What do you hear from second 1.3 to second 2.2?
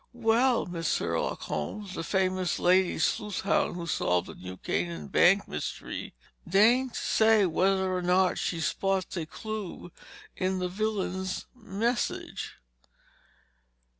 Holmes, the